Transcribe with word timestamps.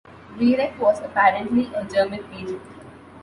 Viereck 0.35 0.79
was 0.81 0.99
apparently 1.01 1.71
a 1.75 1.85
German 1.85 2.25
agent. 2.33 2.63